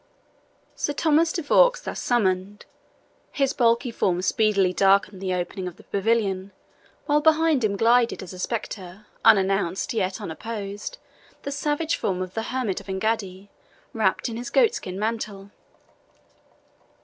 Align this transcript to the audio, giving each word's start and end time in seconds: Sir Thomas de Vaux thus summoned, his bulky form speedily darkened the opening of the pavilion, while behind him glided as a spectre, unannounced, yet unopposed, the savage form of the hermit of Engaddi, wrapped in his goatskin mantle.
Sir 0.73 0.93
Thomas 0.93 1.31
de 1.31 1.43
Vaux 1.43 1.79
thus 1.79 2.01
summoned, 2.01 2.65
his 3.31 3.53
bulky 3.53 3.91
form 3.91 4.23
speedily 4.23 4.73
darkened 4.73 5.21
the 5.21 5.31
opening 5.35 5.67
of 5.67 5.77
the 5.77 5.83
pavilion, 5.83 6.51
while 7.05 7.21
behind 7.21 7.63
him 7.63 7.77
glided 7.77 8.23
as 8.23 8.33
a 8.33 8.39
spectre, 8.39 9.05
unannounced, 9.23 9.93
yet 9.93 10.19
unopposed, 10.19 10.97
the 11.43 11.51
savage 11.51 11.97
form 11.97 12.19
of 12.23 12.33
the 12.33 12.41
hermit 12.49 12.79
of 12.81 12.87
Engaddi, 12.87 13.49
wrapped 13.93 14.27
in 14.27 14.37
his 14.37 14.49
goatskin 14.49 14.97
mantle. 14.97 15.51